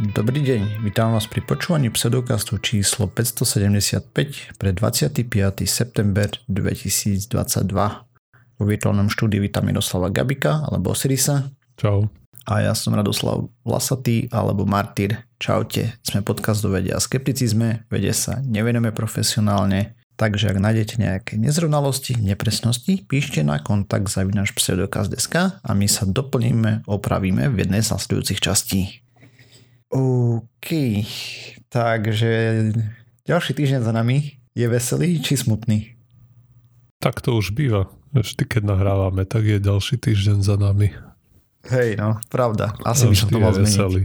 [0.00, 5.28] Dobrý deň, vítam vás pri počúvaní pseudokastu číslo 575 pre 25.
[5.68, 7.28] september 2022.
[8.56, 11.52] Vo virtuálnom štúdiu vítam Miroslava Gabika alebo Osirisa.
[11.76, 12.08] Čau.
[12.48, 15.20] A ja som Radoslav Vlasatý alebo Martyr.
[15.36, 21.36] Čaute, sme podcast do vedia a skepticizme, vede sa nevenujeme profesionálne, takže ak nájdete nejaké
[21.36, 27.92] nezrovnalosti, nepresnosti, píšte na kontakt zavinaš pseudokaz.sk a my sa doplníme, opravíme v jednej z
[27.92, 29.04] nasledujúcich častí.
[29.90, 30.68] OK,
[31.66, 32.30] takže
[33.26, 35.98] ďalší týždeň za nami je veselý či smutný?
[37.02, 37.90] Tak to už býva.
[38.14, 40.94] Vždy, keď nahrávame, tak je ďalší týždeň za nami.
[41.66, 42.74] Hej, no, pravda.
[42.86, 43.66] Asi by som to mal zmeniť.
[43.66, 44.02] Veselý.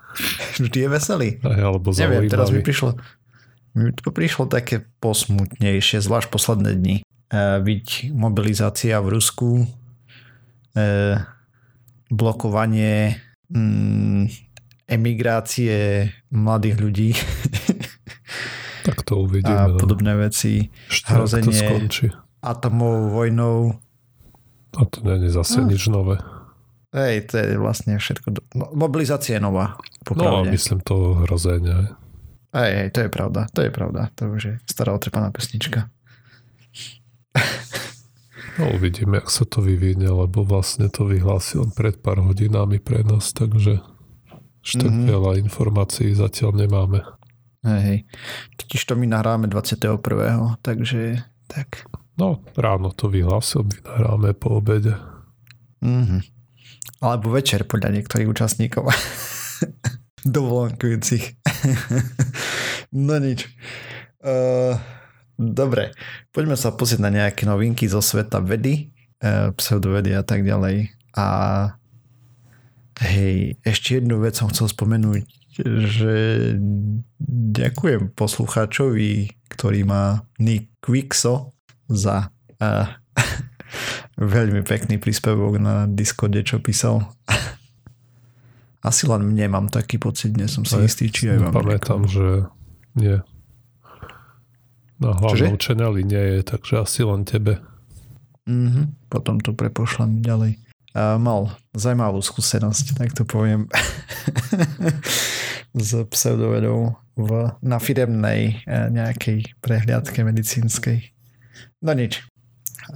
[0.60, 1.28] Vždy je veselý.
[1.44, 2.96] Aj, alebo Neviem, teraz mi prišlo,
[3.76, 6.96] mi to prišlo také posmutnejšie, zvlášť posledné dni.
[7.00, 7.02] E,
[7.60, 9.64] byť mobilizácia v Rusku,
[10.74, 10.86] e,
[12.10, 13.20] blokovanie
[13.52, 14.49] mm,
[14.90, 17.10] emigrácie mladých ľudí.
[18.80, 19.52] Tak to uvidíme.
[19.52, 19.76] A no.
[19.76, 20.72] podobné veci.
[21.04, 22.06] Hrozenie to skončí.
[22.40, 23.76] atomovou vojnou.
[24.72, 25.68] A to nie je zase no.
[25.68, 26.16] nič nové.
[26.96, 28.40] Hej, to je vlastne všetko.
[28.56, 29.76] No, mobilizácia je nová.
[30.02, 30.48] Popravde.
[30.48, 31.92] No, myslím to hrozenie.
[32.56, 33.46] Hej, hej, to je pravda.
[33.52, 34.10] To je pravda.
[34.16, 35.92] To už je stará otrepaná pesnička.
[38.58, 43.32] No uvidíme, jak sa to vyvinie, lebo vlastne to vyhlásil pred pár hodinami pre nás,
[43.32, 43.80] takže
[44.60, 45.08] až tak mm-hmm.
[45.08, 47.00] veľa informácií zatiaľ nemáme.
[47.64, 48.08] Hej.
[48.56, 50.00] Totiž to my nahráme 21.
[50.64, 51.84] Takže tak.
[52.16, 54.96] No, ráno to vyhlásil, my nahráme po obede.
[55.80, 56.20] Mm-hmm.
[57.00, 58.88] Alebo večer podľa niektorých účastníkov.
[60.36, 61.40] Dovolenkujúcich.
[63.08, 63.48] no nič.
[64.20, 64.76] Uh,
[65.40, 65.96] dobre,
[66.28, 68.92] poďme sa pozrieť na nejaké novinky zo sveta vedy,
[69.24, 70.92] uh, pseudovedy a tak ďalej.
[71.16, 71.26] A
[73.00, 75.24] Hej, ešte jednu vec som chcel spomenúť,
[75.88, 76.14] že
[77.56, 81.56] ďakujem poslucháčovi, ktorý má Nick Quixo
[81.88, 82.28] za
[82.60, 82.86] uh,
[84.20, 87.08] veľmi pekný príspevok na Discorde, čo písal.
[88.88, 91.52] Asi len mne mám taký pocit, nie som si aj, istý, či aj vám.
[91.56, 92.52] Pamätám, že
[93.00, 93.16] nie.
[95.00, 97.56] Na hlavnom channeli nie je, takže asi len tebe.
[98.44, 99.08] Mm-hmm.
[99.08, 100.60] Potom to prepošlem ďalej
[100.94, 103.70] mal zaujímavú skúsenosť, tak to poviem,
[105.86, 107.30] s pseudovedou v,
[107.62, 111.14] na firemnej e, nejakej prehliadke medicínskej.
[111.84, 112.26] No nič.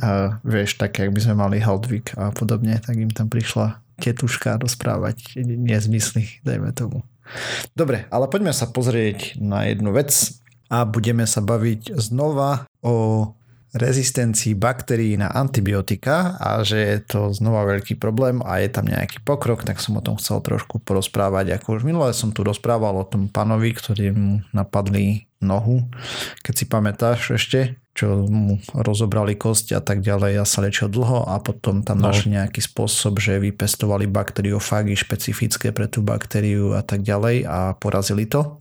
[0.02, 4.58] A vieš, tak jak by sme mali Haldvik a podobne, tak im tam prišla tetuška
[4.58, 7.06] rozprávať nezmysly, dajme tomu.
[7.78, 10.10] Dobre, ale poďme sa pozrieť na jednu vec
[10.66, 13.30] a budeme sa baviť znova o
[13.74, 19.26] rezistencii baktérií na antibiotika a že je to znova veľký problém a je tam nejaký
[19.26, 21.58] pokrok, tak som o tom chcel trošku porozprávať.
[21.58, 25.84] Ako už minule som tu rozprával o tom panovi, ktorý mu napadli nohu,
[26.46, 31.26] keď si pamätáš ešte, čo mu rozobrali kosť a tak ďalej a sa liečil dlho
[31.26, 32.10] a potom tam no.
[32.10, 38.30] našli nejaký spôsob, že vypestovali bakteriofágy špecifické pre tú baktériu a tak ďalej a porazili
[38.30, 38.56] to.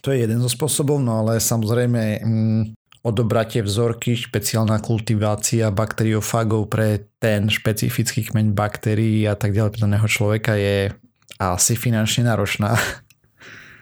[0.00, 2.62] To je jeden zo spôsobov, no ale samozrejme mm,
[3.02, 10.06] odobratie vzorky, špeciálna kultivácia bakteriofágov pre ten špecifický kmeň baktérií a tak ďalej pre daného
[10.06, 10.94] človeka je
[11.42, 12.78] asi finančne náročná.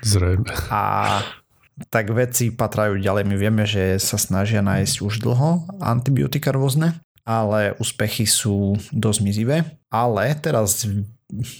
[0.01, 0.49] Zrejme.
[0.73, 1.21] A
[1.93, 3.25] tak veci patrajú ďalej.
[3.29, 9.57] My vieme, že sa snažia nájsť už dlho antibiotika rôzne, ale úspechy sú dosť mizivé.
[9.93, 10.89] Ale teraz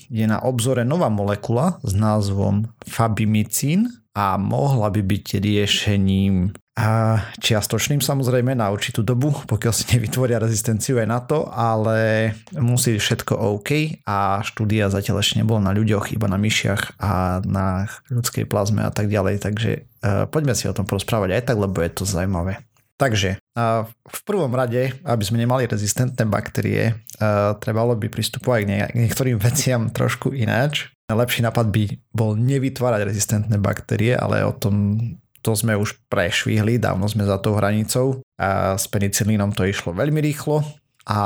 [0.09, 7.99] je na obzore nová molekula s názvom fabimicín a mohla by byť riešením a čiastočným
[7.99, 14.01] samozrejme na určitú dobu, pokiaľ si nevytvoria rezistenciu aj na to, ale musí všetko OK
[14.07, 18.95] a štúdia zatiaľ ešte nebolo na ľuďoch, iba na myšiach a na ľudskej plazme a
[18.95, 22.63] tak ďalej, takže uh, poďme si o tom porozprávať aj tak, lebo je to zaujímavé.
[23.01, 23.41] Takže
[23.89, 29.89] v prvom rade, aby sme nemali rezistentné baktérie, uh, trebalo by pristupovať k niektorým veciam
[29.89, 30.93] trošku ináč.
[31.09, 31.85] Lepší nápad by
[32.15, 35.01] bol nevytvárať rezistentné baktérie, ale o tom
[35.41, 40.21] to sme už prešvihli, dávno sme za tou hranicou a s penicilínom to išlo veľmi
[40.21, 40.65] rýchlo
[41.09, 41.21] a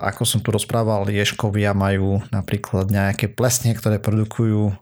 [0.00, 4.72] ako som tu rozprával, ješkovia majú napríklad nejaké plesne, ktoré produkujú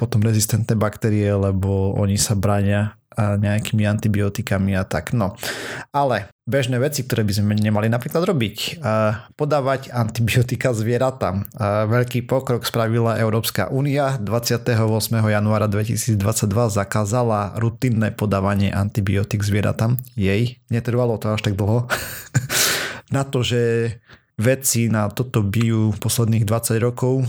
[0.00, 5.14] potom rezistentné baktérie, lebo oni sa bráňa nejakými antibiotikami a tak.
[5.14, 5.38] No.
[5.94, 8.84] Ale bežné veci, ktoré by sme nemali napríklad robiť.
[9.34, 11.48] Podávať antibiotika zvieratám.
[11.88, 14.20] Veľký pokrok spravila Európska únia.
[14.20, 14.76] 28.
[15.24, 16.18] januára 2022
[16.68, 19.96] zakázala rutinné podávanie antibiotik zvieratám.
[20.18, 21.88] Jej, netrvalo to až tak dlho.
[23.16, 23.96] na to, že
[24.34, 27.22] vedci na toto bijú posledných 20 rokov,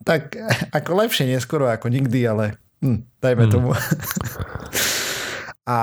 [0.00, 0.32] tak
[0.72, 3.52] ako lepšie neskoro ako nikdy, ale hm, dajme hmm.
[3.52, 3.70] tomu.
[5.70, 5.78] A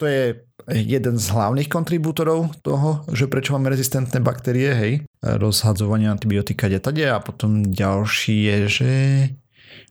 [0.00, 0.40] to je
[0.72, 7.20] jeden z hlavných kontribútorov toho, že prečo máme rezistentné baktérie, hej, rozhadzovanie antibiotika detade a
[7.20, 8.90] potom ďalší je, že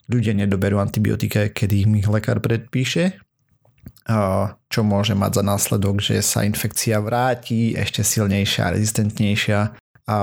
[0.10, 3.22] ľudia nedoberú antibiotika, kedy im ich lekár predpíše,
[4.70, 9.60] čo môže mať za následok, že sa infekcia vráti ešte silnejšia a rezistentnejšia
[10.10, 10.18] a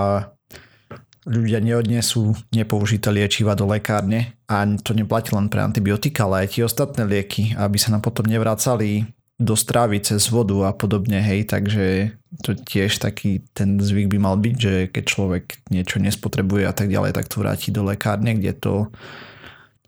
[1.23, 6.63] ľudia neodnesú nepoužité liečiva do lekárne a to neplatí len pre antibiotika, ale aj tie
[6.67, 9.07] ostatné lieky, aby sa nám potom nevracali
[9.43, 12.15] do strávy cez vodu a podobne, hej, takže
[12.47, 16.93] to tiež taký ten zvyk by mal byť, že keď človek niečo nespotrebuje a tak
[16.93, 18.75] ďalej, tak to vráti do lekárne, kde to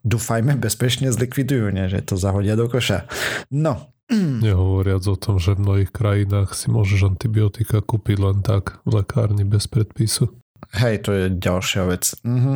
[0.02, 1.86] dúfajme bezpečne zlikvidujú, nie?
[1.86, 3.06] že to zahodia do koša.
[3.54, 3.94] No.
[4.44, 9.48] Nehovoriac o tom, že v mnohých krajinách si môžeš antibiotika kúpiť len tak v lekárni
[9.48, 10.28] bez predpisu.
[10.72, 12.16] Hej, to je ďalšia vec.
[12.24, 12.54] Mhm.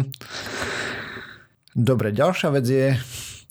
[1.79, 2.99] Dobre, ďalšia vec je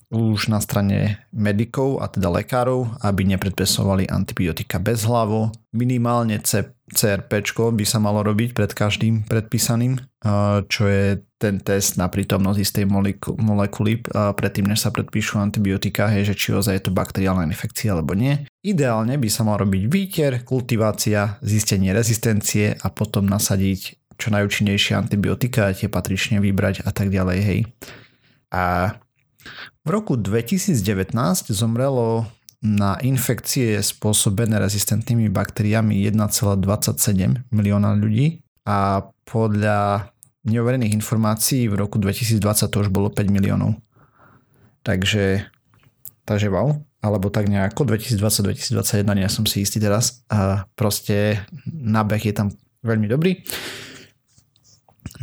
[0.08, 5.52] už na strane medikov a teda lekárov, aby nepredpisovali antibiotika bez hlavo.
[5.76, 10.00] Minimálne C- CRP by sa malo robiť pred každým predpísaným,
[10.64, 12.84] čo je ten test na prítomnosť istej
[13.36, 18.16] molekuly predtým, než sa predpíšu antibiotika, hej, že či ozaj je to bakteriálna infekcia alebo
[18.16, 18.48] nie.
[18.64, 25.70] Ideálne by sa mal robiť výter, kultivácia, zistenie rezistencie a potom nasadiť čo najúčinnejšie antibiotika
[25.70, 27.60] tie patrične vybrať a tak ďalej, hej.
[28.50, 28.96] A
[29.86, 31.14] v roku 2019
[31.54, 32.26] zomrelo
[32.58, 40.10] na infekcie spôsobené rezistentnými baktériami 1,27 milióna ľudí a podľa
[40.42, 43.78] neoverených informácií v roku 2020 to už bolo 5 miliónov.
[44.82, 45.46] Takže,
[46.26, 50.26] takže wow, alebo tak nejako 2020-2021, nie som si istý teraz.
[50.26, 52.48] A proste nábeh je tam
[52.82, 53.38] veľmi dobrý.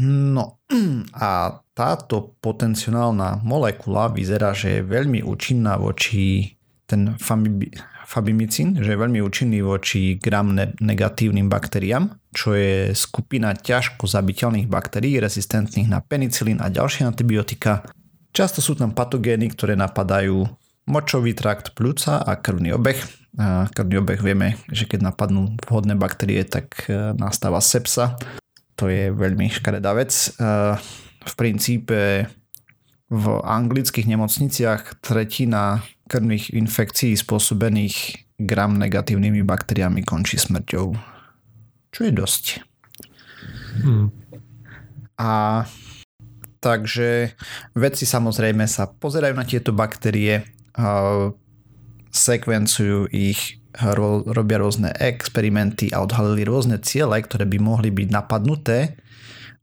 [0.02, 0.60] No
[1.16, 6.56] a táto potenciálna molekula vyzerá, že je veľmi účinná voči
[6.86, 7.18] ten
[8.06, 15.18] fabimicin, že je veľmi účinný voči gram negatívnym baktériám, čo je skupina ťažko zabiteľných baktérií
[15.18, 17.82] rezistentných na penicilín a ďalšie antibiotika.
[18.36, 20.46] Často sú tam patogény, ktoré napadajú
[20.86, 23.00] močový trakt, plúca a krvný obeh.
[23.42, 28.16] A krvný obeh vieme, že keď napadnú vhodné baktérie, tak e, nastáva sepsa
[28.76, 30.12] to je veľmi škaredá vec.
[30.40, 30.76] Eh,
[31.26, 32.28] v princípe
[33.10, 40.94] v anglických nemocniciach tretina krvných infekcií spôsobených gram negatívnymi baktériami končí smrťou.
[41.94, 42.46] Čo je dosť.
[43.86, 44.12] Hmm.
[45.16, 45.64] A
[46.60, 47.32] takže
[47.78, 50.44] vedci samozrejme sa pozerajú na tieto baktérie,
[52.12, 58.96] sekvencujú ich ro, robia rôzne experimenty a odhalili rôzne ciele, ktoré by mohli byť napadnuté,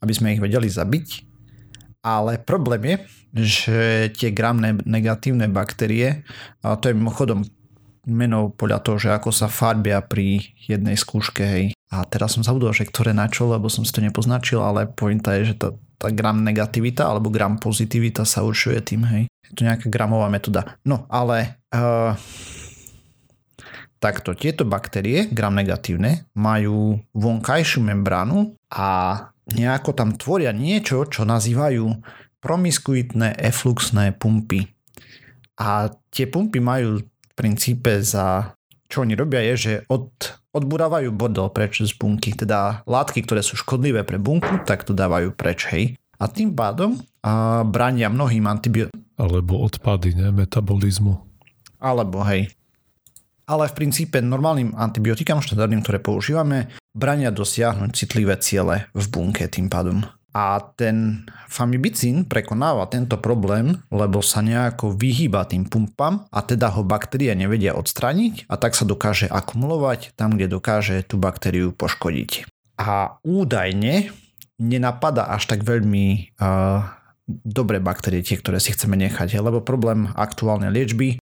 [0.02, 1.30] aby sme ich vedeli zabiť.
[2.02, 2.96] Ale problém je,
[3.32, 3.78] že
[4.18, 6.26] tie gramné negatívne baktérie,
[6.60, 7.46] a to je mimochodom
[8.02, 11.64] meno podľa toho, že ako sa farbia pri jednej skúške, hej.
[11.94, 15.38] A teraz som zabudol, že ktoré na čo, lebo som si to nepoznačil, ale pointa
[15.38, 15.68] je, že tá,
[16.02, 19.24] tá gram negativita alebo gram pozitivita sa určuje tým, hej.
[19.46, 20.74] Je to nejaká gramová metóda.
[20.82, 22.18] No, ale uh,
[24.02, 28.88] Takto tieto baktérie, gram negatívne, majú vonkajšiu membránu a
[29.46, 32.02] nejako tam tvoria niečo, čo nazývajú
[32.42, 34.66] promiskuitné efluxné pumpy.
[35.62, 38.58] A tie pumpy majú v princípe za
[38.92, 40.12] čo oni robia je, že od,
[40.52, 45.32] odburávajú bordel preč z bunky, teda látky, ktoré sú škodlivé pre bunku, tak to dávajú
[45.32, 45.96] preč, hej.
[46.20, 49.00] A tým pádom a bránia mnohým antibiotikám.
[49.16, 51.24] Alebo odpady, ne, metabolizmu.
[51.80, 52.52] Alebo hej,
[53.52, 59.68] ale v princípe normálnym antibiotikám štandardným, ktoré používame, brania dosiahnuť citlivé ciele v bunke tým
[59.68, 60.00] pádom.
[60.32, 66.80] A ten famibicín prekonáva tento problém, lebo sa nejako vyhýba tým pumpám a teda ho
[66.80, 72.48] baktérie nevedia odstrániť a tak sa dokáže akumulovať tam, kde dokáže tú baktériu poškodiť.
[72.80, 74.08] A údajne
[74.56, 76.80] nenapada až tak veľmi uh,
[77.40, 79.40] dobré baktérie, tie, ktoré si chceme nechať.
[79.40, 81.22] Lebo problém aktuálnej liečby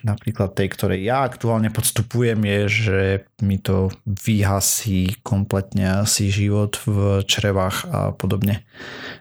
[0.00, 3.00] napríklad tej, ktorej ja aktuálne podstupujem, je, že
[3.44, 8.64] mi to vyhasí kompletne asi život v črevách a podobne.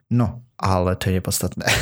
[0.07, 1.67] No, ale to je nepodstatné.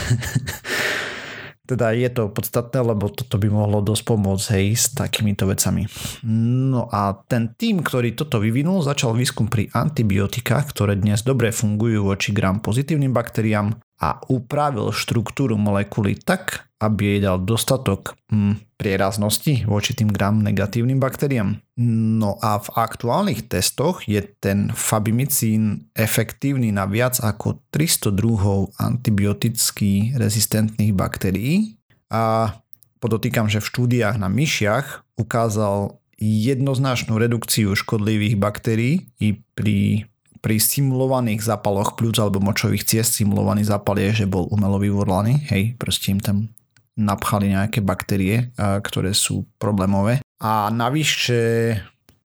[1.72, 5.88] teda je to podstatné, lebo toto by mohlo dosť pomôcť hej, s takýmito vecami.
[6.28, 12.12] No a ten tým, ktorý toto vyvinul, začal výskum pri antibiotikách, ktoré dnes dobre fungujú
[12.12, 19.70] voči gram pozitívnym baktériám a upravil štruktúru molekuly tak, aby jej dal dostatok hm, prieraznosti
[19.70, 21.62] voči tým gram negatívnym baktériám.
[21.78, 30.18] No a v aktuálnych testoch je ten fabimicín efektívny na viac ako 300 druhov antibioticky
[30.18, 31.78] rezistentných baktérií
[32.10, 32.58] a
[32.98, 40.10] podotýkam, že v štúdiách na myšiach ukázal jednoznačnú redukciu škodlivých baktérií i pri
[40.42, 45.78] pri simulovaných zápaloch pľúc alebo močových ciest simulovaný zápal je, že bol umelo vyvolaný, hej,
[45.78, 46.50] proste im tam
[46.98, 50.20] napchali nejaké baktérie, ktoré sú problémové.
[50.42, 51.78] A navyše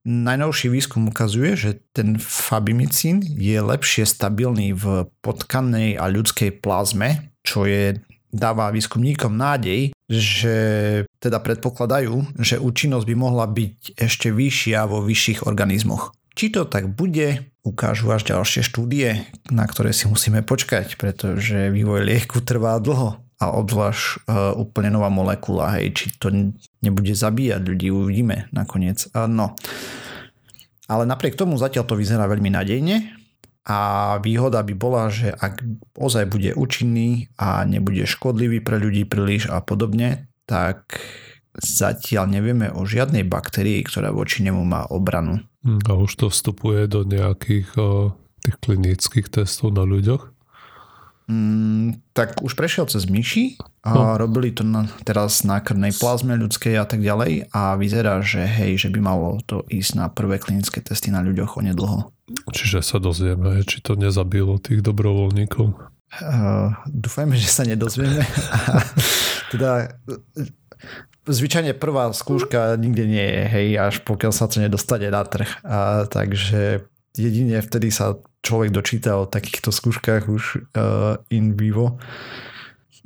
[0.02, 7.68] najnovší výskum ukazuje, že ten fabimicín je lepšie stabilný v potkannej a ľudskej plazme, čo
[7.68, 8.00] je
[8.32, 10.56] dáva výskumníkom nádej, že
[11.18, 16.14] teda predpokladajú, že účinnosť by mohla byť ešte vyššia vo vyšších organizmoch.
[16.36, 22.04] Či to tak bude, ukážu až ďalšie štúdie, na ktoré si musíme počkať, pretože vývoj
[22.04, 26.28] lieku trvá dlho a obzvlášť uh, úplne nová molekula, hej, či to
[26.84, 29.08] nebude zabíjať ľudí, uvidíme nakoniec.
[29.16, 29.56] Uh, no.
[30.92, 33.16] Ale napriek tomu zatiaľ to vyzerá veľmi nadejne
[33.66, 33.78] a
[34.20, 35.64] výhoda by bola, že ak
[35.98, 41.00] ozaj bude účinný a nebude škodlivý pre ľudí príliš a podobne, tak
[41.58, 45.42] zatiaľ nevieme o žiadnej baktérii, ktorá voči nemu má obranu.
[45.66, 50.36] A už to vstupuje do nejakých o, tých klinických testov na ľuďoch?
[51.26, 54.02] Mm, tak už prešiel cez myši a no.
[54.14, 58.86] robili to na, teraz na krvnej plazme ľudskej a tak ďalej a vyzerá, že hej,
[58.86, 62.14] že by malo to ísť na prvé klinické testy na ľuďoch onedlho.
[62.54, 65.74] Čiže sa dozvieme, či to nezabilo tých dobrovoľníkov.
[66.22, 68.22] Uh, dúfajme, že sa nedozvieme.
[69.52, 69.98] teda
[71.26, 75.50] zvyčajne prvá skúška nikde nie je, hej, až pokiaľ sa to nedostane na trh.
[75.66, 76.86] A, takže
[77.18, 78.16] jedine vtedy sa
[78.46, 81.98] človek dočíta o takýchto skúškach už uh, in vivo,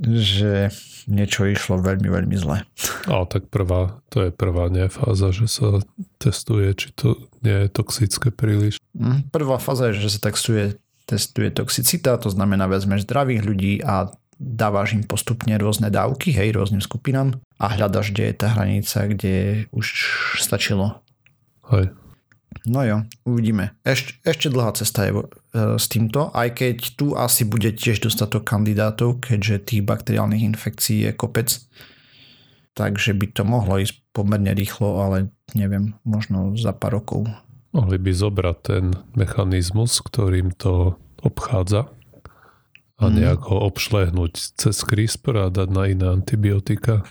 [0.00, 0.68] že
[1.08, 2.64] niečo išlo veľmi, veľmi zle.
[3.08, 5.80] A tak prvá, to je prvá nie fáza, že sa
[6.20, 8.76] testuje, či to nie je toxické príliš.
[8.92, 10.76] Mhm, prvá fáza je, že sa testuje,
[11.08, 16.80] testuje toxicita, to znamená vezmeš zdravých ľudí a dávaš im postupne rôzne dávky, hej, rôznym
[16.80, 19.34] skupinám a hľadaš, kde je tá hranica, kde
[19.76, 19.86] už
[20.40, 21.04] stačilo.
[21.68, 21.92] Hej.
[22.66, 23.76] No jo, uvidíme.
[23.86, 25.24] Eš, ešte dlhá cesta je e,
[25.78, 31.12] s týmto, aj keď tu asi bude tiež dostatok kandidátov, keďže tých bakteriálnych infekcií je
[31.14, 31.48] kopec.
[32.74, 37.28] Takže by to mohlo ísť pomerne rýchlo, ale neviem, možno za pár rokov.
[37.70, 41.92] Mohli by zobrať ten mechanizmus, ktorým to obchádza
[43.00, 43.14] a mhm.
[43.16, 47.02] nejak ho obšlehnúť cez CRISPR a dať na iné antibiotika.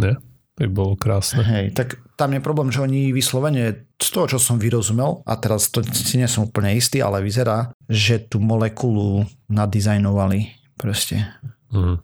[0.00, 1.44] To by bolo krásne.
[1.44, 5.70] Hej, tak tam je problém, že oni vyslovene z toho, čo som vyrozumel, a teraz
[5.70, 11.30] to si nie som úplne istý, ale vyzerá, že tú molekulu nadizajnovali proste.
[11.70, 12.02] Mm.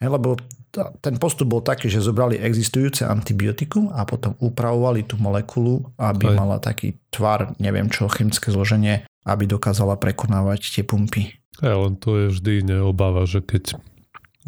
[0.00, 0.40] Hej, lebo
[0.74, 6.36] ten postup bol taký, že zobrali existujúce antibiotikum a potom upravovali tú molekulu, aby Aj.
[6.36, 11.43] mala taký tvar, neviem čo, chemické zloženie, aby dokázala prekonávať tie pumpy.
[11.62, 13.78] Ja, len to je vždy neobáva, že keď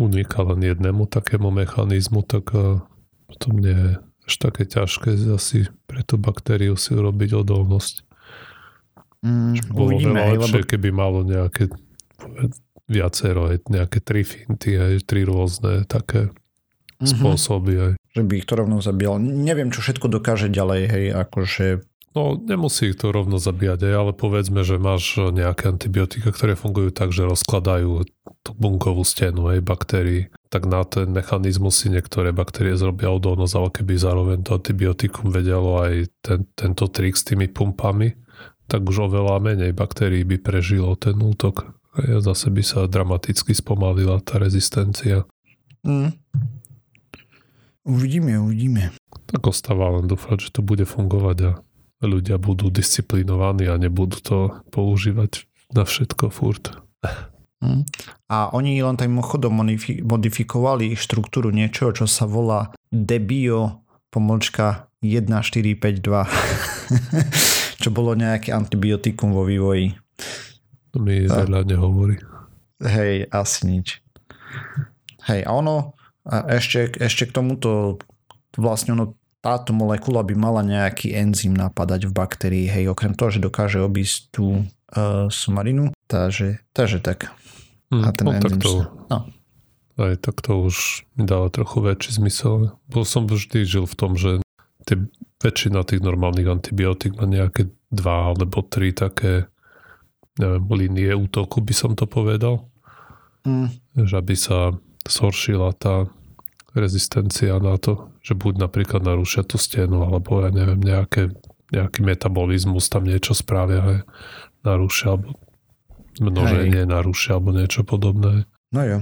[0.01, 2.83] uniká len jednému takému mechanizmu, tak eh,
[3.31, 3.93] potom nie je
[4.27, 8.03] až také ťažké asi pre tú baktériu si urobiť odolnosť.
[9.23, 10.71] Mm, bolo uvidíme, veľa lepšie, lebo...
[10.75, 11.71] keby malo nejaké
[12.91, 17.07] viacero, aj nejaké tri finty, aj tri rôzne také mm-hmm.
[17.07, 17.75] spôsoby.
[17.79, 17.93] Aj.
[18.19, 19.23] Že by ich to rovno zabíjal.
[19.23, 21.67] Neviem, čo všetko dokáže ďalej, hej, akože
[22.17, 27.29] No, nemusí to rovno zabíjať, ale povedzme, že máš nejaké antibiotika, ktoré fungujú tak, že
[27.29, 28.09] rozkladajú
[28.41, 30.33] tú bunkovú stenu aj baktérií.
[30.49, 35.85] Tak na ten mechanizmus si niektoré baktérie zrobia odolnosť, ale keby zároveň to antibiotikum vedelo
[35.85, 38.17] aj ten, tento trik s tými pumpami,
[38.65, 41.69] tak už oveľa menej baktérií by prežilo ten útok.
[42.01, 45.29] A zase by sa dramaticky spomalila tá rezistencia.
[45.85, 46.17] Mm.
[47.85, 48.97] Uvidíme, uvidíme.
[49.29, 51.51] Tak ostáva len dúfať, že to bude fungovať a
[52.03, 54.39] ľudia budú disciplinovaní a nebudú to
[54.73, 56.77] používať na všetko furt.
[57.65, 57.89] Hm.
[58.29, 59.65] A oni len tak chodom
[60.05, 63.81] modifikovali štruktúru niečoho, čo sa volá debio
[64.13, 66.05] pomlčka 1452,
[67.83, 69.97] čo bolo nejaké antibiotikum vo vývoji.
[70.93, 72.17] To mi veľa nehovorí.
[72.81, 74.01] Hej, asi nič.
[75.29, 75.97] Hej, a ono,
[76.29, 78.01] a ešte, ešte k tomuto
[78.57, 83.39] vlastne ono táto molekula by mala nejaký enzym napadať v baktérii, hej, okrem toho, že
[83.39, 87.31] dokáže obísť tú uh, sumarinu, takže, takže tak.
[87.95, 88.59] Mm, a ten no, enzym...
[88.59, 89.19] To, no.
[89.97, 92.75] Aj tak to už mi dáva trochu väčší zmysel.
[92.91, 94.43] Bol som vždy žil v tom, že
[94.83, 95.07] tie,
[95.39, 99.47] väčšina tých normálnych antibiotík má nejaké dva alebo tri také
[100.43, 102.67] neviem, línie útoku, by som to povedal.
[103.47, 103.71] Mm.
[103.95, 104.75] že aby sa
[105.07, 106.11] zhoršila tá
[106.77, 111.33] rezistencia na to, že buď napríklad narušia tú stenu, alebo ja neviem, nejaké,
[111.73, 114.01] nejaký metabolizmus tam niečo spravia, hej,
[114.63, 115.37] narušia, alebo
[116.21, 116.91] množenie hej.
[116.91, 118.45] narušia, alebo niečo podobné.
[118.71, 118.99] No jo,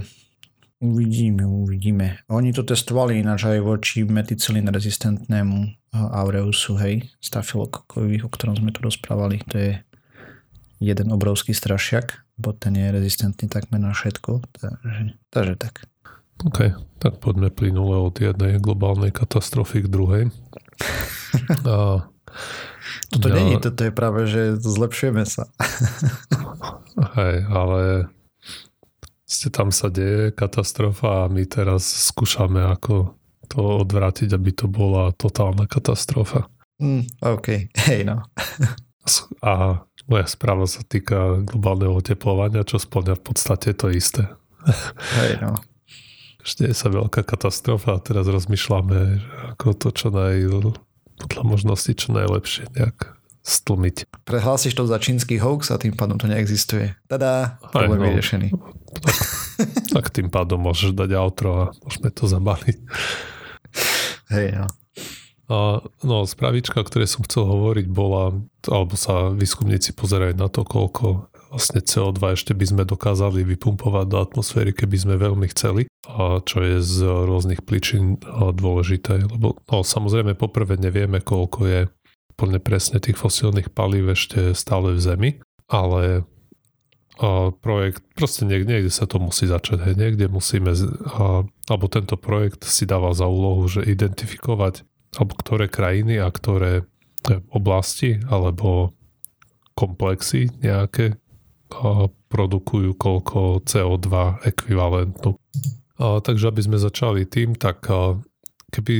[0.79, 2.23] uvidíme, uvidíme.
[2.31, 8.83] Oni to testovali ináč aj voči meticilin rezistentnému Aureusu, hej, stafilokokovi, o ktorom sme tu
[8.83, 9.43] rozprávali.
[9.51, 9.71] To je
[10.83, 14.43] jeden obrovský strašiak, bo ten je rezistentný takmer na všetko.
[14.59, 15.87] Takže, takže tak.
[16.43, 20.23] OK, tak poďme plynule od jednej globálnej katastrofy k druhej.
[21.67, 22.07] A,
[23.11, 25.47] toto ja, není, toto je práve, že zlepšujeme sa.
[27.19, 28.11] Hej, ale
[29.23, 33.15] ste tam sa deje katastrofa a my teraz skúšame ako
[33.49, 36.47] to odvrátiť, aby to bola totálna katastrofa.
[36.79, 37.47] Mm, OK,
[37.87, 38.21] hej no.
[39.39, 44.29] a moja správa sa týka globálneho oteplovania, čo splňa v podstate to isté.
[45.17, 45.55] Hej no
[46.45, 49.17] ešte sa veľká katastrofa a teraz rozmýšľame,
[49.57, 50.45] ako to čo naj,
[51.17, 54.25] podľa možnosti čo najlepšie nejak stlmiť.
[54.25, 56.93] Prehlásiš to za čínsky hoax a tým pádom to neexistuje.
[57.09, 58.47] Tada, problém no, vyriešený.
[59.01, 59.15] Tak,
[59.93, 62.77] tak tým pádom môžeš dať outro a môžeme to zabaliť.
[64.33, 64.67] Hej, no.
[65.45, 65.57] A,
[66.01, 68.33] no, spravička, o ktorej som chcel hovoriť, bola,
[68.65, 74.17] alebo sa výskumníci pozerajú na to, koľko vlastne CO2 ešte by sme dokázali vypumpovať do
[74.21, 80.37] atmosféry, keby sme veľmi chceli, a čo je z rôznych príčin dôležité, lebo no, samozrejme
[80.37, 81.81] poprvé nevieme, koľko je
[82.35, 85.31] plne presne tých fosílnych palív ešte stále v Zemi,
[85.71, 86.27] ale
[87.15, 90.75] a projekt, proste niekde, niekde sa to musí začať, hej, niekde musíme,
[91.15, 94.83] a, alebo tento projekt si dáva za úlohu, že identifikovať,
[95.15, 98.91] alebo ktoré krajiny a ktoré e, oblasti, alebo
[99.79, 101.15] komplexy nejaké
[102.31, 104.07] produkujú koľko CO2
[104.45, 105.35] ekvivalentu.
[105.99, 107.87] Takže aby sme začali tým, tak
[108.71, 108.95] keby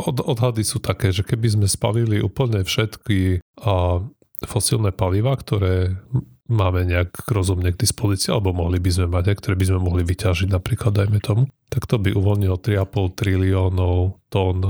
[0.00, 4.00] od, odhady sú také, že keby sme spalili úplne všetky a,
[4.48, 6.00] fosílne paliva, ktoré
[6.48, 10.48] máme nejak rozumne k dispozícii, alebo mohli by sme mať, ktoré by sme mohli vyťažiť
[10.48, 14.64] napríklad, dajme tomu, tak to by uvoľnilo 3,5 triliónov tón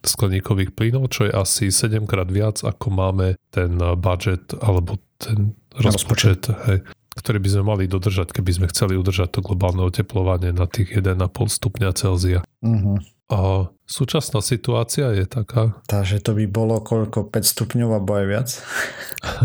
[0.00, 6.50] skleníkových plynov, čo je asi 7 krát viac, ako máme ten budget alebo ten rozpočet,
[6.66, 6.82] hej,
[7.18, 11.20] ktorý by sme mali dodržať, keby sme chceli udržať to globálne oteplovanie na tých 1,5
[11.30, 12.40] stupňa Celzia.
[12.62, 12.98] Uh-huh.
[13.30, 15.78] A súčasná situácia je taká...
[15.86, 17.30] Takže to by bolo koľko?
[17.30, 18.48] 5 stupňov alebo aj viac?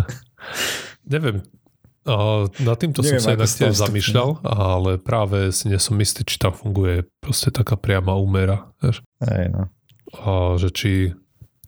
[1.14, 1.46] Neviem,
[2.06, 6.22] a na týmto Neviem, som sa inak tiež zamýšľal, ale práve si nie som istý,
[6.22, 8.70] či tam funguje proste taká priama úmera.
[8.78, 9.02] Vieš?
[9.26, 9.74] Aj, no.
[10.22, 10.92] A že či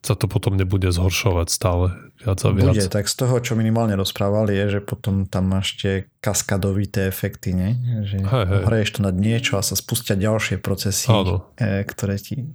[0.06, 2.73] sa to potom nebude zhoršovať stále viac a viac.
[2.73, 7.53] Bude, tak z toho, čo minimálne rozprávali, je, že potom tam máš tie kaskadovité efekty,
[7.53, 7.69] ne?
[8.03, 8.62] že hej, hej.
[8.65, 11.53] hraješ to nad niečo a sa spustia ďalšie procesy, Áno.
[11.58, 12.49] E, ktoré ti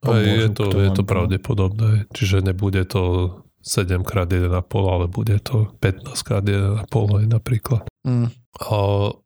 [0.00, 0.48] pomôžu.
[0.48, 3.02] Je to, je to pravdepodobné, čiže nebude to
[3.66, 4.54] 7 krát 1,5,
[4.86, 6.86] ale bude to 15 krát 1,5
[7.26, 7.84] napríklad.
[8.06, 8.30] Mm.
[8.56, 8.76] A,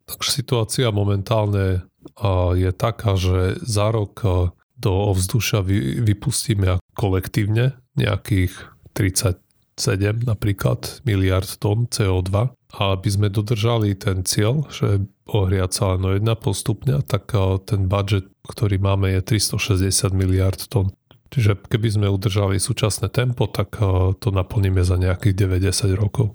[0.08, 1.84] takže situácia momentálne
[2.16, 4.24] a, je taká, že za rok
[4.80, 8.56] do ovzdušia vy, vypustíme kolektívne nejakých
[8.96, 9.49] 37
[10.28, 16.10] napríklad miliard tón CO2 a aby sme dodržali ten cieľ, že ohriať sa len o
[16.12, 17.32] 1,5 stupňa, tak
[17.64, 20.92] ten budget, ktorý máme je 360 miliard tón.
[21.30, 23.78] Čiže keby sme udržali súčasné tempo, tak
[24.18, 26.34] to naplníme za nejakých 90 rokov.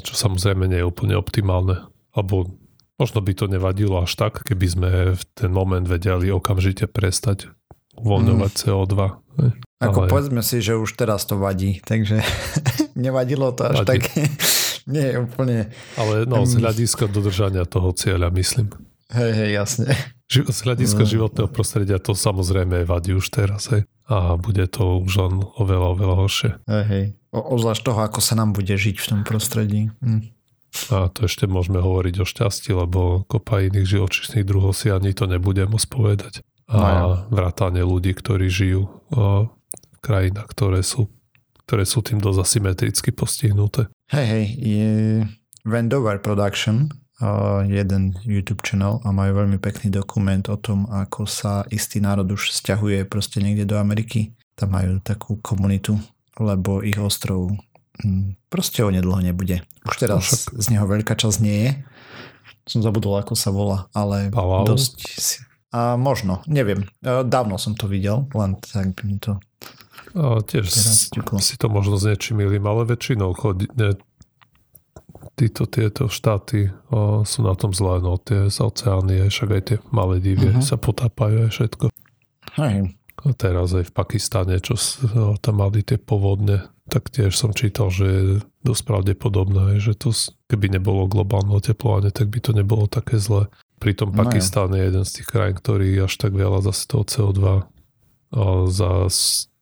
[0.00, 1.84] Čo samozrejme nie je úplne optimálne.
[2.16, 2.48] Alebo
[2.96, 7.52] možno by to nevadilo až tak, keby sme v ten moment vedeli okamžite prestať
[7.96, 8.60] uvoľňovať mm.
[8.64, 8.96] CO2.
[9.82, 10.08] Ako Ale...
[10.08, 12.22] povedzme si, že už teraz to vadí, takže
[12.98, 13.88] nevadilo to až vadí.
[13.88, 14.00] tak.
[14.92, 15.70] Nie, úplne.
[15.94, 18.74] Ale no, z hľadiska dodržania toho cieľa, myslím.
[19.14, 19.86] Hej, hej, jasne.
[20.26, 21.10] Z hľadiska no.
[21.10, 23.86] životného prostredia to samozrejme vadí už teraz, hej.
[24.10, 26.50] A bude to už len oveľa, oveľa horšie.
[26.66, 27.04] Hej, hej.
[27.30, 29.94] O, ozvlášť toho, ako sa nám bude žiť v tom prostredí.
[30.02, 30.34] Hm.
[30.90, 35.28] A to ešte môžeme hovoriť o šťastí, lebo kopa iných živočíšnych druhov si ani to
[35.28, 41.12] nebude môcť povedať a no vrátane ľudí, ktorí žijú v krajinách, ktoré sú,
[41.68, 43.92] ktoré sú tým dosť asymetricky postihnuté.
[44.08, 44.92] Hej, hej, je
[45.62, 46.90] Vendover Production,
[47.68, 52.50] jeden YouTube channel a majú veľmi pekný dokument o tom, ako sa istý národ už
[52.50, 54.34] stiahuje proste niekde do Ameriky.
[54.58, 55.96] Tam majú takú komunitu,
[56.36, 57.54] lebo ich ostrov
[58.02, 59.62] hm, proste o nedlho nebude.
[59.86, 60.58] Už teraz Však.
[60.58, 61.72] z neho veľká časť nie je.
[62.66, 64.66] Som zabudol, ako sa volá, ale Palau.
[64.66, 65.02] dosť
[65.72, 66.84] a možno, neviem.
[67.00, 69.40] E, dávno som to videl, len tak mi to...
[70.12, 70.68] A tiež
[71.40, 73.96] si to možno s niečím milým, ale väčšinou chodí, ne,
[75.40, 79.76] títo, tieto štáty o, sú na tom zlé, no tie z oceány, však aj tie
[79.88, 80.64] malé divie uh-huh.
[80.64, 81.84] sa potápajú aj všetko.
[82.60, 82.92] Hej.
[83.38, 84.74] Teraz aj v Pakistane, čo
[85.38, 88.22] tam mali tie povodne, tak tiež som čítal, že je
[88.66, 90.10] dosť pravdepodobné, že to
[90.50, 93.46] keby nebolo globálne oteplovanie, tak by to nebolo také zlé.
[93.82, 97.42] Pritom no Pakistán je jeden z tých krajín, ktorý až tak veľa zase toho CO2
[98.70, 99.10] za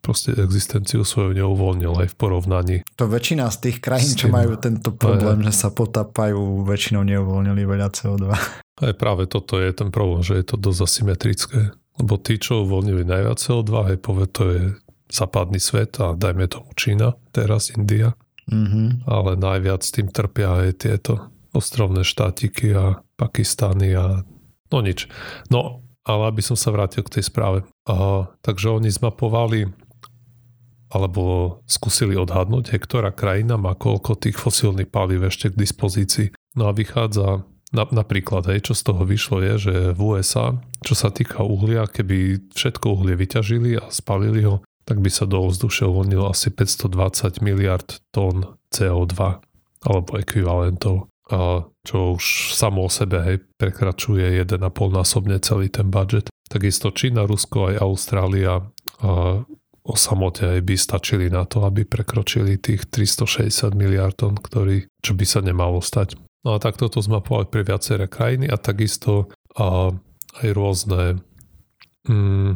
[0.00, 2.76] proste existenciu svoju neuvoľnil aj v porovnaní.
[2.96, 7.62] To väčšina z tých krajín, čo majú tento problém, aj, že sa potápajú, väčšinou neuvoľnili
[7.68, 8.24] veľa CO2.
[8.80, 11.60] Aj práve toto je ten problém, že je to dosť asymetrické.
[12.00, 14.62] Lebo tí, čo uvoľnili najviac CO2, aj povie, to je
[15.12, 18.16] západný svet a dajme tomu Čína, teraz India.
[18.48, 19.04] Mm-hmm.
[19.04, 24.24] Ale najviac tým trpia aj tieto ostrovné štátiky a Pakistány a
[24.72, 25.04] no nič.
[25.52, 27.68] No, ale aby som sa vrátil k tej správe.
[27.84, 29.68] Aha, takže oni zmapovali
[30.90, 36.34] alebo skúsili odhadnúť, ktorá krajina má koľko tých fosílnych palív ešte k dispozícii.
[36.58, 40.98] No a vychádza na, napríklad, hej, čo z toho vyšlo je, že v USA, čo
[40.98, 45.86] sa týka uhlia, keby všetko uhlie vyťažili a spalili ho, tak by sa do ovzdušia
[45.86, 49.14] uvoľnilo asi 520 miliard tón CO2
[49.86, 51.06] alebo ekvivalentov,
[51.86, 54.58] čo už samo o sebe hej, prekračuje 1,5
[54.90, 56.26] násobne celý ten budget.
[56.50, 58.66] Takisto Čína, Rusko aj Austrália
[59.80, 65.16] o samote aj by stačili na to, aby prekročili tých 360 miliard tón, ktorý, čo
[65.16, 66.20] by sa nemalo stať.
[66.44, 69.92] No a takto to zmapovali pre viaceré krajiny a takisto a
[70.40, 71.20] aj rôzne
[72.06, 72.52] mm,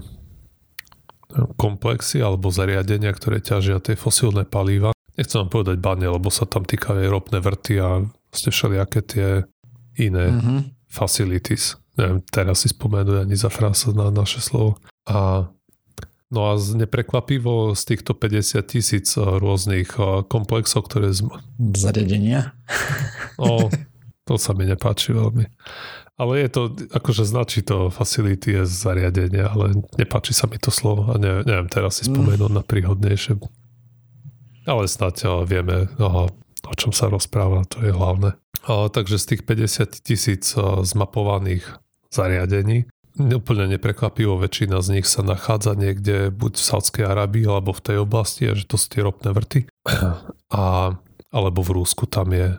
[1.58, 4.94] komplexy alebo zariadenia, ktoré ťažia tie fosílne palíva.
[5.14, 7.88] Nechcem vám povedať bane, lebo sa tam týkajú aj ropné vrty a
[8.34, 9.28] vlastne všelijaké tie
[9.94, 10.58] iné mm-hmm.
[10.90, 11.78] facilities.
[11.94, 14.82] Neviem, teraz si spomenúť ani za frása na naše slovo.
[15.06, 15.46] A
[16.34, 21.14] No a neprekvapivo z týchto 50 tisíc eh, rôznych eh, komplexov, ktoré...
[21.14, 21.30] Z...
[21.78, 22.58] Zariadenia?
[23.38, 23.70] No,
[24.28, 25.46] to sa mi nepáči veľmi.
[26.14, 26.62] Ale je to,
[26.94, 31.66] akože značí to facility je zariadenie, ale nepáči sa mi to slovo a ne, neviem
[31.66, 32.58] teraz si spomenúť mm.
[32.58, 33.38] na príhodnejšie.
[34.66, 36.34] Ale snáď eh, vieme, aha,
[36.66, 38.36] o čom sa rozpráva, to je hlavné.
[38.64, 41.64] A, takže z tých 50 tisíc zmapovaných
[42.08, 47.84] zariadení úplne neprekvapivo väčšina z nich sa nachádza niekde buď v Sádskej Arabii alebo v
[47.84, 49.60] tej oblasti, že to sú tie ropné vrty.
[50.54, 50.94] A,
[51.34, 52.58] alebo v Rúsku tam je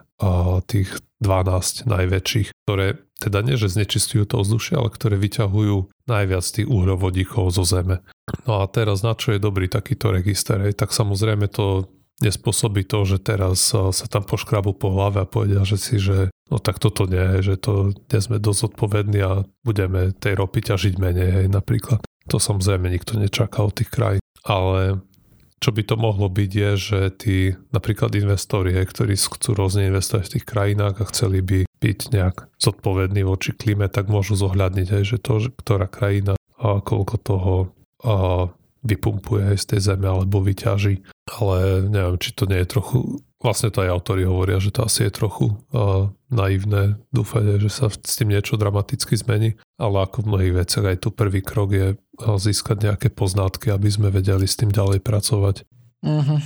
[0.64, 0.88] tých
[1.20, 7.48] 12 najväčších, ktoré teda nie, že znečistujú to vzdušie, ale ktoré vyťahujú najviac tých uhľovodíkov
[7.48, 8.04] zo zeme.
[8.44, 10.60] No a teraz na čo je dobrý takýto register?
[10.60, 10.76] Hej?
[10.76, 11.88] Tak samozrejme to
[12.24, 16.56] nespôsobí to, že teraz sa tam poškrabu po hlave a povedia, že si, že no
[16.56, 21.30] tak toto nie, že to nie sme dosť odpovední a budeme tej ropy ťažiť menej,
[21.42, 22.00] hej, napríklad.
[22.32, 24.22] To samozrejme nikto nečaká od tých krajín.
[24.46, 25.04] Ale
[25.60, 27.36] čo by to mohlo byť je, že tí
[27.72, 32.36] napríklad investori, hej, ktorí chcú rôzne investovať v tých krajinách a chceli by byť nejak
[32.60, 37.54] zodpovední voči klíme, tak môžu zohľadniť, hej, že to, že ktorá krajina a koľko toho
[38.04, 38.14] a
[38.84, 41.02] vypumpuje aj z tej zeme alebo vyťaží.
[41.40, 42.98] Ale neviem, či to nie je trochu,
[43.42, 47.86] vlastne to aj autori hovoria, že to asi je trochu uh, naivné dúfať, že sa
[47.90, 51.88] s tým niečo dramaticky zmení, ale ako v mnohých veciach aj tu prvý krok je
[51.94, 55.66] uh, získať nejaké poznatky, aby sme vedeli s tým ďalej pracovať.
[56.06, 56.40] Uh-huh.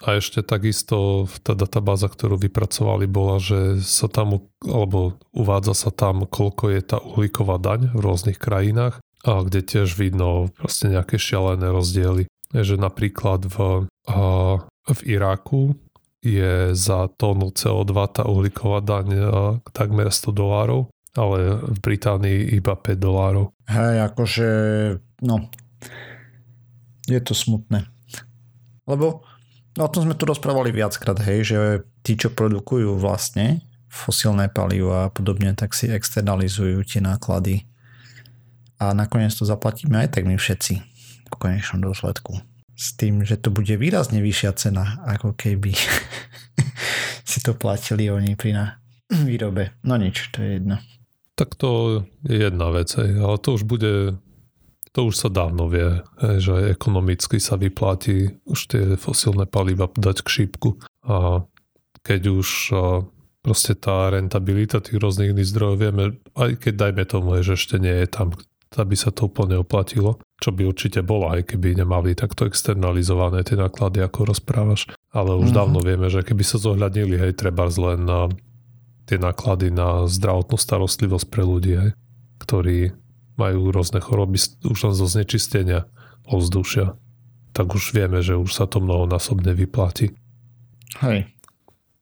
[0.00, 6.24] A ešte takisto tá databáza, ktorú vypracovali, bola, že sa tam, alebo uvádza sa tam,
[6.24, 11.68] koľko je tá uhlíková daň v rôznych krajinách a kde tiež vidno proste nejaké šialené
[11.68, 12.24] rozdiely.
[12.50, 14.20] Že napríklad v, a,
[14.90, 15.76] v Iraku
[16.20, 19.08] je za tónu CO2 tá uhlíková daň
[19.72, 23.54] takmer 100 dolárov, ale v Británii iba 5 dolárov.
[23.70, 24.48] Hej, akože,
[25.24, 25.48] no,
[27.08, 27.88] je to smutné.
[28.84, 29.24] Lebo
[29.78, 31.58] no, o tom sme tu rozprávali viackrát, hej, že
[32.04, 37.66] tí, čo produkujú vlastne fosílne palivo a podobne, tak si externalizujú tie náklady
[38.80, 40.74] a nakoniec to zaplatíme aj tak my všetci
[41.30, 42.40] v konečnom dôsledku.
[42.74, 45.76] S tým, že to bude výrazne vyššia cena, ako keby
[47.30, 48.64] si to platili oni pri na
[49.12, 49.76] výrobe.
[49.84, 50.80] No nič, to je jedno.
[51.36, 54.16] Tak to je jedna vec, ale to už bude
[54.90, 56.02] to už sa dávno vie,
[56.42, 61.46] že ekonomicky sa vyplatí už tie fosílne paliva dať k šípku a
[62.02, 62.48] keď už
[63.40, 68.02] proste tá rentabilita tých rôznych iných zdrojov vieme, aj keď dajme tomu, že ešte nie
[68.02, 68.34] je tam
[68.78, 73.58] aby sa to úplne oplatilo, čo by určite bolo, aj keby nemali takto externalizované tie
[73.58, 74.86] náklady, ako rozprávaš.
[75.10, 75.58] Ale už mm-hmm.
[75.58, 78.30] dávno vieme, že keby sa zohľadnili, hej, treba len na
[79.10, 81.90] tie náklady na zdravotnú starostlivosť pre ľudí, hej,
[82.38, 82.94] ktorí
[83.34, 85.90] majú rôzne choroby už len zo znečistenia
[86.30, 86.94] ovzdušia,
[87.50, 90.14] tak už vieme, že už sa to mnohonásobne vyplatí.
[91.00, 91.26] Hej.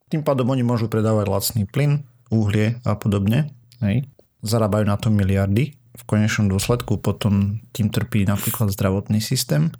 [0.08, 3.52] tým pádom oni môžu predávať lacný plyn, uhlie a podobne.
[3.80, 4.08] Hej.
[4.44, 5.77] Zarábajú na to miliardy.
[5.98, 9.74] V konečnom dôsledku potom tým trpí napríklad zdravotný systém.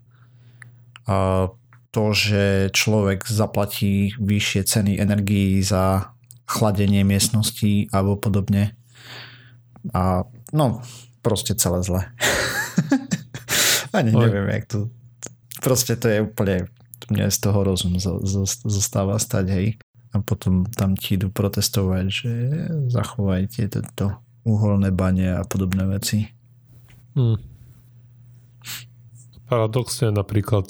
[1.07, 1.49] A
[1.95, 6.13] to, že človek zaplatí vyššie ceny energií za
[6.45, 8.77] chladenie miestností alebo podobne.
[9.95, 10.85] A no,
[11.23, 12.03] proste celé zle.
[13.97, 14.79] Ani neviem, jak to...
[15.65, 16.69] Proste to je úplne...
[17.09, 17.97] Mne z toho rozum
[18.69, 19.69] zostáva stať, hej
[20.13, 22.33] a potom tam ti idú protestovať, že
[22.89, 26.25] zachovajte toto uholné bane a podobné veci.
[27.13, 27.37] Hmm.
[29.49, 30.69] Paradoxne napríklad,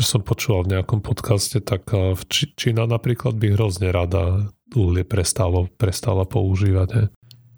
[0.00, 5.68] som počúval v nejakom podcaste, tak v Či- Čína napríklad by hrozne rada uhlie prestalo,
[5.76, 6.88] prestala používať.
[6.96, 7.04] Ne?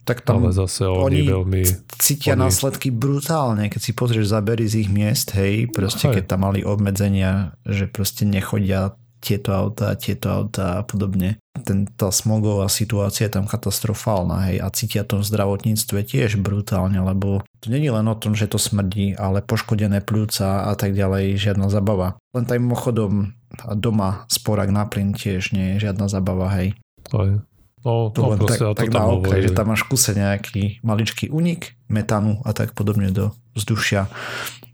[0.05, 1.63] Tak tam Ale zase oni, oni veľmi...
[1.97, 2.45] cítia oni...
[2.45, 6.21] následky brutálne, keď si pozrieš zábery z ich miest, hej, proste hej.
[6.21, 11.41] keď tam mali obmedzenia, že proste nechodia tieto auta, tieto auta a podobne.
[11.65, 17.01] Ten, tá smogová situácia je tam katastrofálna hej, a cítia to v zdravotníctve tiež brutálne,
[17.01, 21.41] lebo to není len o tom, že to smrdí, ale poškodené pľúca a tak ďalej,
[21.41, 22.21] žiadna zabava.
[22.37, 23.33] Len taj mimochodom
[23.73, 26.77] doma sporak na plyn tiež nie je žiadna zabava, hej.
[27.17, 27.41] Aj.
[27.85, 31.29] No, to no, len tak, ja tak na okraj, že tam máš kuse nejaký maličký
[31.29, 34.09] unik metánu a tak podobne do vzdušia.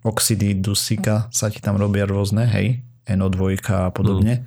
[0.07, 4.43] Oxidy dusíka sa ti tam robia rôzne, hej, NO2 a podobne.
[4.43, 4.45] Mm.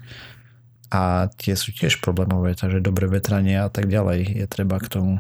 [0.93, 1.01] A
[1.41, 5.13] tie sú tiež problémové, takže dobre vetranie a tak ďalej je treba k tomu.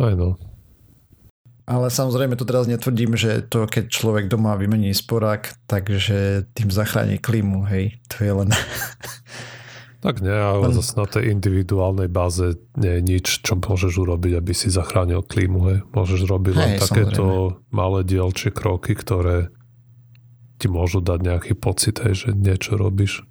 [0.00, 0.40] Aj no.
[1.62, 7.22] Ale samozrejme to teraz netvrdím, že to keď človek doma vymení sporák, takže tým zachráni
[7.22, 8.02] klímu, hej.
[8.12, 8.50] To je len...
[10.02, 10.74] Tak nie, ale len...
[10.74, 15.60] zase na tej individuálnej báze nie je nič, čo môžeš urobiť, aby si zachránil klímu.
[15.70, 15.78] Hej.
[15.94, 17.70] Môžeš robiť len hej, takéto samozrejme.
[17.70, 19.54] malé dielčie kroky, ktoré
[20.62, 23.26] ti môžu dať nejaký pocit, hej, že niečo robíš.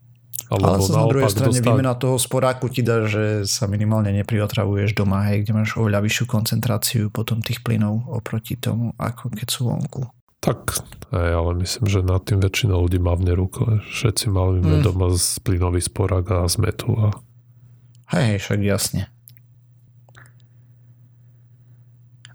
[0.52, 1.64] Alebo Ale sa na druhej strane dostať...
[1.64, 6.26] výmena toho sporáku ti dá, že sa minimálne nepriotravuješ doma, hej, kde máš oveľa vyššiu
[6.28, 10.12] koncentráciu potom tých plynov oproti tomu, ako keď sú vonku.
[10.44, 10.76] Tak,
[11.16, 13.80] hej, ale myslím, že nad tým väčšina ľudí mávne ruko.
[13.96, 14.84] Všetci máme mm.
[14.84, 17.00] doma z plynový sporák a zmetu.
[17.00, 17.16] A...
[18.12, 19.08] Hej, hej, však jasne.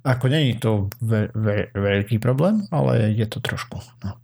[0.07, 3.83] Ako není to ve- ve- veľký problém, ale je to trošku.
[4.07, 4.17] No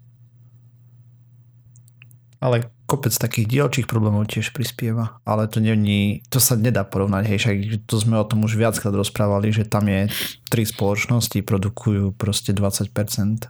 [2.43, 7.39] ale kopec takých dielčích problémov tiež prispieva, ale to není, to sa nedá porovnať, hej,
[7.39, 10.11] však to sme o tom už viackrát rozprávali, že tam je
[10.51, 13.47] tri spoločnosti, produkujú proste 20%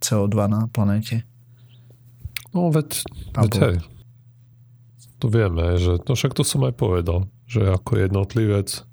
[0.00, 1.28] CO2 na planéte.
[2.56, 3.04] No veď,
[3.36, 3.76] veď hej.
[5.20, 8.88] To vieme, že, no však to som aj povedal, že ako jednotlivec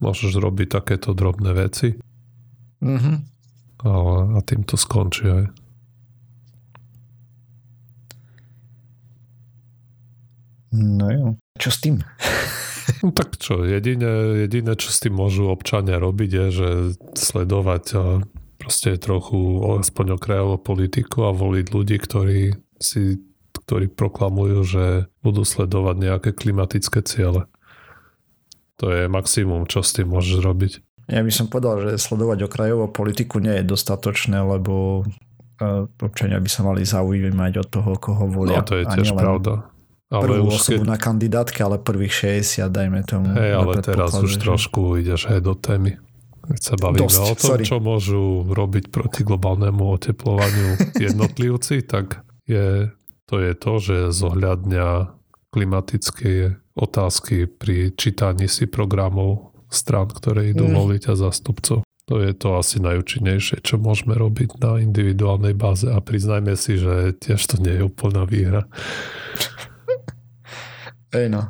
[0.00, 2.00] môžeš robiť takéto drobné veci.
[2.80, 3.16] Mm-hmm.
[3.84, 3.90] A,
[4.34, 5.44] a tým to skončí aj.
[10.70, 11.26] No jo.
[11.58, 11.96] Čo s tým?
[13.06, 16.68] No tak čo, jediné, jediné, čo s tým môžu občania robiť, je, že
[17.14, 17.96] sledovať
[18.58, 19.38] proste trochu
[19.78, 23.22] aspoň okrajovo politiku a voliť ľudí, ktorí si
[23.70, 24.84] ktorí proklamujú, že
[25.22, 27.46] budú sledovať nejaké klimatické ciele.
[28.82, 30.72] To je maximum, čo s tým môžeš robiť.
[31.06, 35.06] Ja by som povedal, že sledovať okrajovo politiku nie je dostatočné, lebo
[35.62, 38.58] e, občania by sa mali zaujímať od toho, koho volia.
[38.58, 39.69] No to je tiež pravda.
[40.10, 40.90] Ale prvú už osobu keď...
[40.90, 43.30] na kandidátke, ale prvých 60, dajme tomu.
[43.30, 44.42] Hej, ale teraz už že...
[44.42, 46.02] trošku ideš aj do témy.
[46.50, 47.62] Keď sa bavíme Dosť, o tom, sorry.
[47.62, 52.90] čo môžu robiť proti globálnemu oteplovaniu jednotlivci, tak je,
[53.30, 55.14] to je to, že zohľadňa
[55.54, 60.74] klimatické otázky pri čítaní si programov strán, ktoré idú mm.
[60.74, 61.86] voliť a zastupcov.
[62.10, 67.14] To je to asi najúčinnejšie, čo môžeme robiť na individuálnej báze a priznajme si, že
[67.14, 68.66] tiež to nie je úplná výhra.
[71.10, 71.42] Ej no.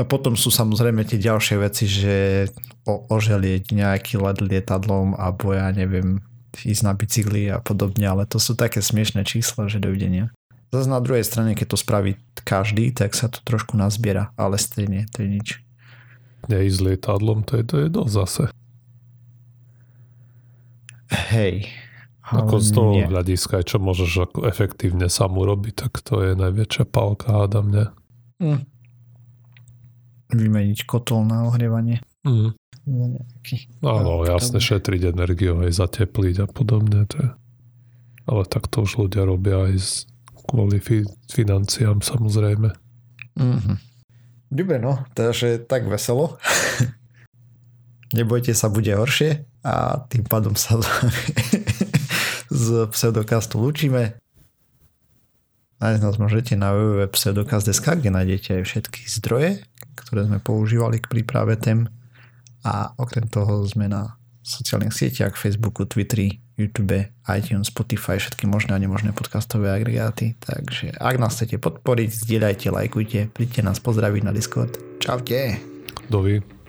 [0.00, 2.48] A potom sú samozrejme tie ďalšie veci, že
[2.88, 6.24] o, oželieť nejaký let lietadlom alebo ja neviem,
[6.56, 10.32] ísť na bicykli a podobne, ale to sú také smiešné čísla, že dovidenia.
[10.70, 15.04] Zase na druhej strane, keď to spraví každý, tak sa to trošku nazbiera, ale stejne,
[15.10, 15.48] to je nič.
[16.46, 18.44] Neísť lietadlom, to je, to je dosť zase.
[21.34, 21.66] Hej.
[22.30, 23.06] Ako z toho nie.
[23.10, 27.84] hľadiska, čo môžeš ako efektívne sám urobiť, tak to je najväčšia palka, hádam, ne?
[28.38, 28.62] Mm.
[30.30, 31.98] Vymeniť kotol na ohrievanie.
[32.22, 32.54] Mm.
[33.82, 37.06] Áno, jasne, šetriť energiu, aj zatepliť a podobne.
[37.10, 37.30] To je.
[38.30, 39.90] Ale tak to už ľudia robia aj z,
[40.46, 42.70] kvôli fi- financiám samozrejme.
[43.38, 43.76] Mm-hmm.
[44.50, 46.38] Dobre, no, takže tak veselo.
[48.18, 50.74] Nebojte sa, bude horšie a tým pádom sa
[52.60, 54.20] z pseudokastu lúčime.
[55.80, 59.64] Nájsť nás môžete na www.pseudokaz.sk, kde nájdete aj všetky zdroje,
[59.96, 61.88] ktoré sme používali k príprave tém.
[62.60, 68.82] A okrem toho sme na sociálnych sieťach, Facebooku, Twitteri, YouTube, iTunes, Spotify, všetky možné a
[68.82, 70.36] nemožné podcastové agregáty.
[70.36, 74.76] Takže ak nás chcete podporiť, zdieľajte, lajkujte, príďte nás pozdraviť na Discord.
[75.00, 75.56] Čaute.
[76.12, 76.59] Dovi.